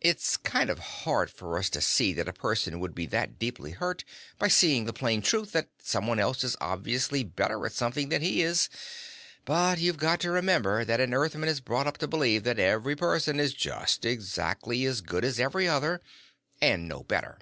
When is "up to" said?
11.88-12.06